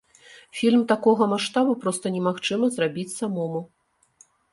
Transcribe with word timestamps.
Фільм 0.59 0.81
такога 0.91 1.27
маштабу 1.33 1.75
проста 1.83 2.05
немагчыма 2.15 2.71
зрабіць 2.79 3.13
самому. 3.19 3.61